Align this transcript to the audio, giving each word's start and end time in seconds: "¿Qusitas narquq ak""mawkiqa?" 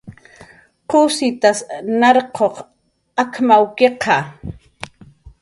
"¿Qusitas 0.89 1.57
narquq 1.99 2.55
ak""mawkiqa?" 3.23 4.17